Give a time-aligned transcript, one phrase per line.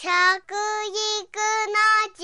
[0.00, 0.14] 食育の
[2.14, 2.22] 時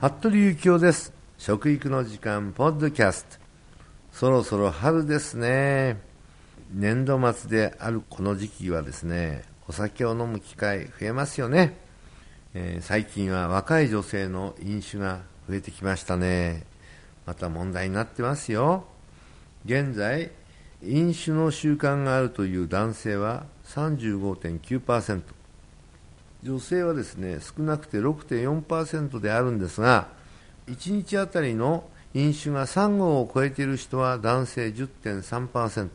[0.00, 0.08] 間。
[0.08, 1.12] 服部幸男です。
[1.36, 3.36] 食育の時間ポッドキャスト。
[4.10, 6.00] そろそろ春ですね。
[6.72, 11.76] 年度末であるこの時期はですねお酒を飲む機会増えますよね、
[12.56, 16.62] えー、最近は若い女性の飲酒が増えてきましたね。
[17.26, 18.84] また問題になってますよ。
[19.64, 20.30] 現在
[20.82, 25.22] 飲酒の習慣があるという男性は35.9%
[26.44, 30.08] 女性はですね少なくて6.4%であるんですが
[30.68, 35.88] 1日あたりの飲酒が3合を超えている人は男性10.3%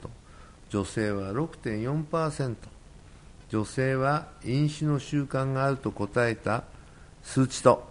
[0.70, 2.56] 女性は6.4%
[3.50, 6.64] 女性は飲酒の習慣があると答えた
[7.24, 7.88] 数値と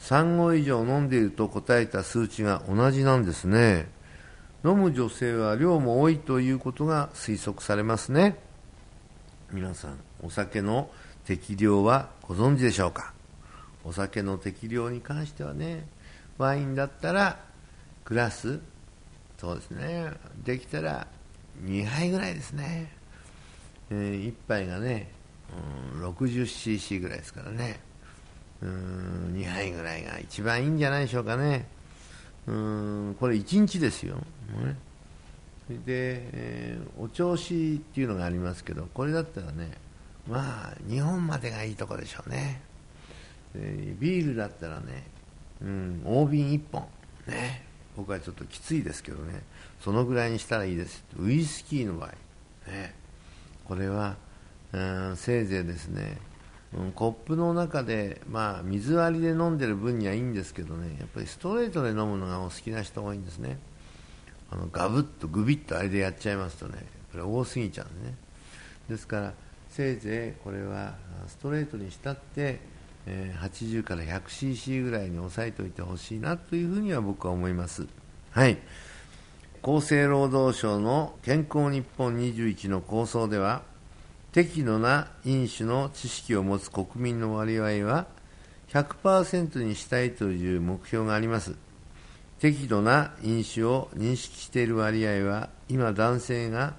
[0.00, 3.88] 3合以上飲んでいると答えた数値が同じなんですね。
[4.64, 8.36] 飲む女性は量も多いということが推測されますね。
[9.52, 10.90] 皆さんお酒の
[11.24, 13.12] 適量はご存知でしょうか？
[13.84, 15.86] お酒の適量に関してはね
[16.38, 17.38] ワインだったら
[18.04, 18.60] グラス
[19.38, 20.10] そうですね
[20.44, 21.06] できたら
[21.64, 22.92] 2杯ぐらいですね、
[23.90, 25.10] えー、1杯がね、
[25.94, 27.80] うん、60cc ぐらいですからね。
[28.62, 31.68] うん2杯ぐらいが一番いいんじゃないでしょうかね。
[32.46, 34.76] うんこれ1日ですよ、ね、
[35.68, 39.72] で、えー、お調子っていうのがありますけどこれだったらね
[40.28, 42.60] まあ日本までがいいとこでしょうね、
[43.56, 45.04] えー、ビールだったらね、
[45.60, 46.86] うん、大瓶1本。
[47.26, 47.64] ね。
[47.96, 49.42] 僕はちょっときついですけどね。
[49.80, 51.04] そのぐらいにしたらいいです。
[51.18, 52.10] ウイスキーの場合、
[52.70, 52.94] ね、
[53.66, 54.16] これは、
[54.72, 56.18] うん、せいぜいですね、
[56.76, 60.96] うん、コップの中で、まあ、水割りで飲んでる分にはいいんですけどね。
[60.98, 63.58] やっぱりストレートで飲むのがお好きな人が多いんですね。
[64.50, 66.84] あのガブッとグビッとあれでやっちゃいますとね。
[67.12, 68.14] これ多すぎちゃうんでね。
[68.88, 69.32] ですから
[69.68, 70.94] せいぜいこれは
[71.26, 72.60] ストレートにしたって、
[73.06, 77.86] えー、80から 100cc ぐらいに抑えておいてほしいなというふうには僕は思います。
[78.30, 78.58] はい。
[79.66, 83.62] 厚生労働省の健康日本21の構想では
[84.30, 88.06] 適度な飲酒の知識を持つ国民の割合は
[88.68, 91.56] 100%にしたいという目標があります
[92.38, 96.74] 適度な飲酒を認識している割合は今男性が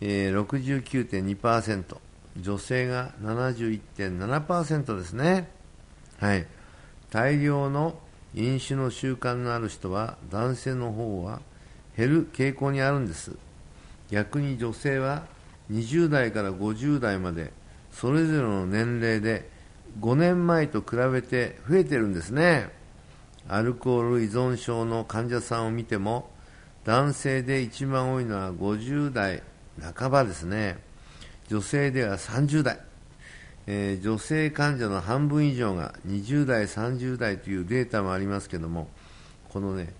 [0.00, 1.96] 69.2%
[2.40, 5.50] 女性が71.7%ですね。
[6.18, 6.46] はい。
[7.10, 7.98] 大量の
[8.34, 11.42] 飲酒の習慣のある人は男性の方は
[11.96, 13.32] 減る傾向にあるんです。
[14.10, 15.24] 逆に女性は
[15.70, 17.52] 20代から50代まで
[17.92, 19.48] それぞれの年齢で
[20.00, 22.68] 5年前と比べて増えてるんですね。
[23.48, 26.30] アルコール依存症の患者さんを見ても
[26.84, 29.42] 男性で一番多いのは50代
[29.96, 30.78] 半ばですね。
[31.48, 32.78] 女性では30代、
[33.66, 38.88] えー、女性患者の半分以上が20代、30代というデータもありますけども
[39.48, 39.92] このね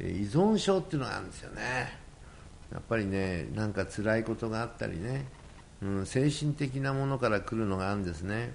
[0.00, 1.98] 依存症っていうのがあるんですよね。
[2.72, 5.26] やっぱりねなんか辛いことがあったりね、
[5.82, 8.52] うん、精神的なものから来るのがあるんですね、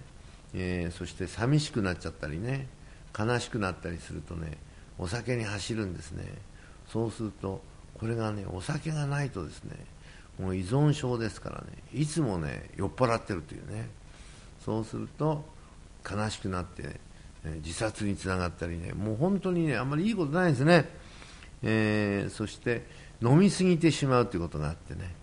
[0.54, 2.68] えー、そして寂しくなっちゃったりね。
[3.18, 4.58] 悲しくなったりするとね
[4.98, 6.26] お酒に走るんですね。
[6.88, 7.62] そうすると
[7.98, 9.76] これがねお酒がないとですね
[10.40, 13.90] もう依存症ですからねいつもね酔っ払ってるというね。
[14.66, 15.46] そうすると
[16.10, 16.98] 悲しくなって、ね、
[17.64, 20.90] 自殺につながったりねもう本当にねあんまりいいことないですね、
[21.66, 22.84] えー、そして
[23.22, 25.14] 飲み過ぎてしまうということがあってね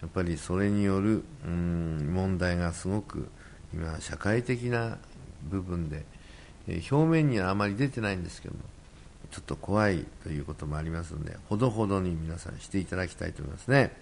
[0.00, 3.28] やっぱりそれによるうん問題がすごく
[3.74, 4.96] 今社会的な
[5.50, 6.04] 部分で、
[6.68, 8.60] えー、表面にはあまり出てないんですけども
[9.30, 13.92] ちょっと怖いということもありますのでほどほどに皆さんしていただきたいと思いますね。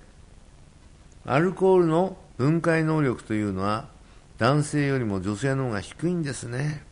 [1.26, 3.88] アルコールの分解能力というのは
[4.38, 6.82] 男性よりも女性の方が低いんですね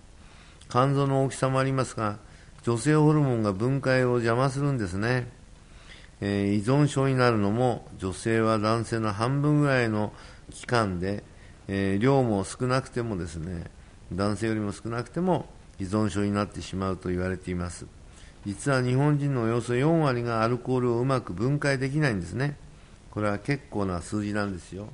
[0.68, 2.18] 肝臓の大きさもありますが
[2.66, 5.28] 女性ホルモンが分解を邪魔するんですね、
[6.20, 10.12] えー、依存症になるのも女性は男性の半分ぐらいの
[10.50, 11.22] 期間で、
[11.68, 13.70] えー、量も少なくてもですね
[14.12, 15.46] 男性よりも少なくても
[15.78, 17.86] 依存症になってしまうと言われています。
[18.44, 22.56] 実は日本人のおよそ4割がアルコールをうまく分解できないんですね。
[23.12, 24.88] これは結構な数字なんですよ。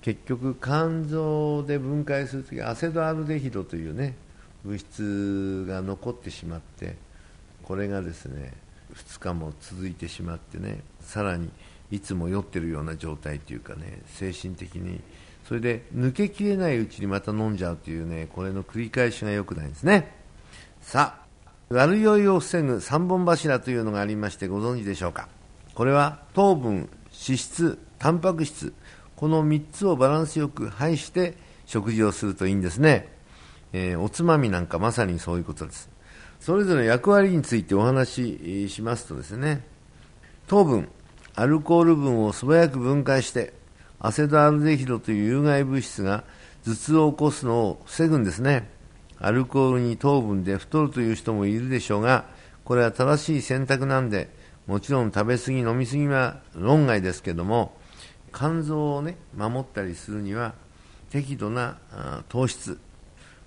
[0.00, 4.14] 結局肝臓で分解するときアセドアルデヒドというね
[4.64, 6.96] 物質が残ってしまって
[7.62, 8.52] これがですね
[8.94, 11.50] 2日も続いてしまってねさらに
[11.90, 15.00] いつも酔ってるような状態というかね精神的に
[15.48, 20.14] それで抜けきれないうちにまた飲んじゃうというねこれの繰り返しが良くないんですね。
[20.80, 25.28] さあ悪酔いを防ぐ3本柱というのがありましてご存知でしょうか？
[25.74, 28.74] これは糖分、脂質、タンパク質
[29.14, 31.34] この3つをバランスよく配して
[31.66, 33.08] 食事をするといいんですね、
[33.72, 35.90] えー、おつまみなんかまさにそういうことです。
[36.40, 39.62] それぞれ役割についてお話ししますとですね
[40.46, 40.88] 糖分
[41.36, 43.52] アルコール分を素早く分解して
[43.98, 46.24] アセドアルデヒドという有害物質が
[46.64, 48.68] 頭痛を起こすのを防ぐんですね。
[49.18, 52.24] アルコールに糖分で太るという人もいるでしょうが
[52.64, 54.30] これは正しい選択なんで
[54.66, 57.76] もちろん食べ過ぎ飲み過ぎは論外ですけども
[58.32, 60.54] 肝臓をね守ったりするには
[61.10, 61.76] 適度な
[62.30, 62.78] 糖質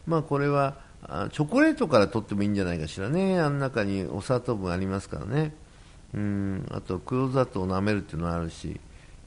[0.05, 0.75] まあこれは
[1.31, 3.39] チョコレートから取ってもいいんじゃないかしらね。
[3.39, 5.53] あの中にお砂糖分ありますからね。
[6.13, 6.65] うん。
[6.71, 8.79] あと黒砂糖を舐めるっていうのはあるし。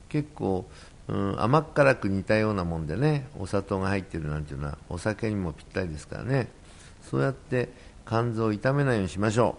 [0.09, 0.65] 結構、
[1.09, 3.29] うん、甘辛く似たようなもんでね。
[3.39, 6.49] お砂糖が入ってるなんていうのはお酒にもぴったりですからね。
[7.03, 7.69] そうやって
[8.07, 9.59] 肝臓を傷めないようにしましょ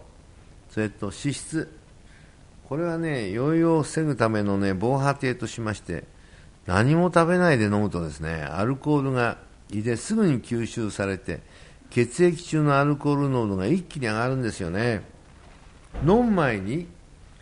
[0.70, 0.72] う。
[0.74, 1.78] それと脂質。
[2.68, 6.04] これはね酔いを防ぐためのね防波堤としまして
[6.66, 9.38] 何も食べないで飲むとですねアルコールが
[9.70, 11.40] 胃ですぐに吸収されて
[11.90, 15.02] 血液中のアルコール濃度が一気に上がるんですよね。
[16.02, 16.86] 飲む前に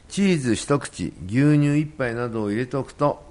[0.08, 3.24] チーズ一口牛乳一杯などを入れておくと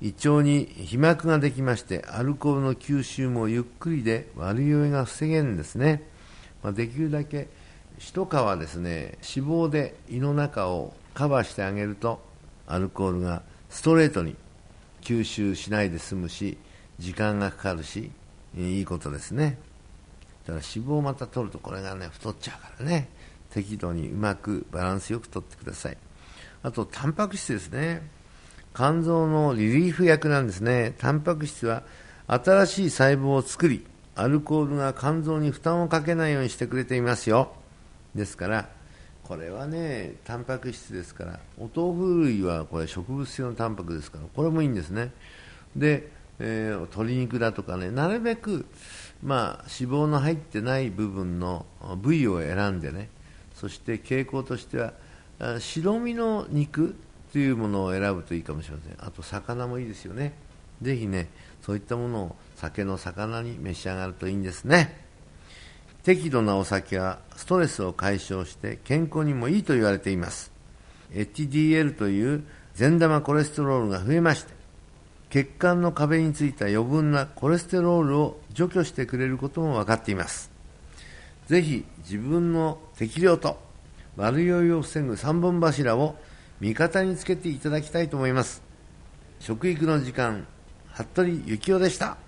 [0.00, 6.08] 胃腸に皮膜ができましてアルコールの吸収もゆっくりで悪酔いが防げるんですね、
[6.62, 7.48] まあ、できるだけ
[7.98, 8.28] 一皮
[8.58, 12.20] ですね脂肪で胃の中をカバーしてあげると
[12.66, 14.36] アルコールがストレートに
[15.02, 16.56] 吸収しないで済むし
[16.98, 18.10] 時間がかかるし
[18.56, 19.58] いいことですね。
[20.46, 23.08] だから脂肪をまた取るとこれがね太っちゃうからね。
[23.50, 25.96] 適度にうまくバランスよく取ってください。
[26.62, 28.02] あとタンパク質ですね。
[28.74, 30.94] 肝臓のリリーフ薬なんですね。
[30.98, 31.82] タンパク質は
[32.26, 33.84] 新しい細胞を作り
[34.14, 37.52] アルコールが肝臓に負担をかけないようにしてくれていますよ。
[38.14, 38.68] ですから
[39.22, 45.12] これはねタンパク質ですからお豆腐類はこれ植物性のタンパクですからこれもいいんですね。
[45.76, 46.10] で、
[46.44, 48.66] えー、鶏肉だとかねなるべく、
[49.22, 51.64] まあ、脂肪の入ってない部分の
[51.98, 53.08] 部位を選んでね
[53.54, 54.92] そして傾向としては
[55.60, 56.96] 白身の肉
[57.32, 58.96] というものを選ぶといいかもしれません。
[58.98, 60.34] あと魚もいいですよね。
[60.82, 61.28] ぜひね
[61.62, 65.00] そういったものを酒の魚に召し上がるといいんですね。
[66.02, 70.52] 適度なお酒はストレスを解消して健康にもいいと言われています。
[71.12, 72.44] HDL という
[72.74, 74.61] 善玉コレステロールが増えまして
[75.32, 80.50] 血管の壁についた余分なコレステロールを除去してくれることも分かっています。
[81.46, 83.58] ぜひ自分の適量と
[84.16, 86.16] 悪酔いを防ぐ3本柱を
[86.60, 88.60] 味方につけていただきたいと思います。
[89.40, 90.46] 食育の時間
[90.92, 92.18] 服部幸男でした。